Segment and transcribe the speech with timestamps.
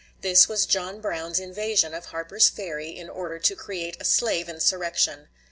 [0.21, 5.27] This was John Brown's invasion of Harper's Ferry in order to create a slave insurrection.